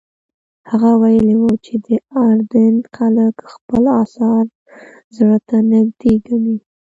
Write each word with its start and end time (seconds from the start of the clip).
هغه 0.69 0.91
ویلي 1.01 1.35
وو 1.41 1.51
چې 1.65 1.73
د 1.87 1.89
اردن 2.25 2.75
خلک 2.95 3.35
خپل 3.53 3.83
اثار 4.01 4.43
زړه 5.15 5.37
ته 5.47 5.57
نږدې 5.71 6.13
ګڼي. 6.27 6.57